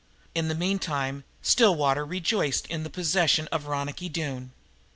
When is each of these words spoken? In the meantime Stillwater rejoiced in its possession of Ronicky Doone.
In 0.33 0.47
the 0.47 0.55
meantime 0.55 1.25
Stillwater 1.43 2.03
rejoiced 2.03 2.65
in 2.65 2.83
its 2.83 2.89
possession 2.89 3.47
of 3.51 3.67
Ronicky 3.67 4.09
Doone. 4.09 4.51